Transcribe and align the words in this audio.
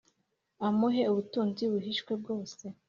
Amuhe 0.67 1.01
ubutunzi 1.11 1.63
buhishwe 1.71 2.11
bwose 2.21 2.63